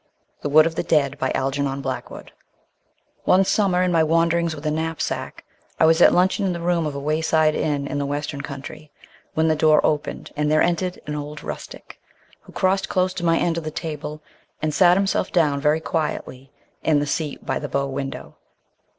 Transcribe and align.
THE 0.41 0.49
WOOD 0.49 0.65
OF 0.65 0.73
THE 0.73 0.81
DEAD 0.81 1.17
One 3.25 3.45
summer, 3.45 3.83
in 3.83 3.91
my 3.91 4.01
wanderings 4.03 4.55
with 4.55 4.65
a 4.65 4.71
knapsack, 4.71 5.43
I 5.79 5.85
was 5.85 6.01
at 6.01 6.11
luncheon 6.11 6.47
in 6.47 6.53
the 6.53 6.59
room 6.59 6.87
of 6.87 6.95
a 6.95 6.99
wayside 6.99 7.53
inn 7.53 7.85
in 7.85 7.99
the 7.99 8.07
western 8.07 8.41
country, 8.41 8.89
when 9.35 9.47
the 9.47 9.55
door 9.55 9.79
opened 9.85 10.31
and 10.35 10.49
there 10.51 10.63
entered 10.63 10.99
an 11.05 11.13
old 11.13 11.43
rustic, 11.43 11.99
who 12.41 12.51
crossed 12.51 12.89
close 12.89 13.13
to 13.13 13.23
my 13.23 13.37
end 13.37 13.59
of 13.59 13.63
the 13.63 13.69
table 13.69 14.23
and 14.59 14.73
sat 14.73 14.97
himself 14.97 15.31
down 15.31 15.61
very 15.61 15.79
quietly 15.79 16.51
in 16.81 16.99
the 16.99 17.05
seat 17.05 17.45
by 17.45 17.59
the 17.59 17.69
bow 17.69 17.85
window. 17.85 18.37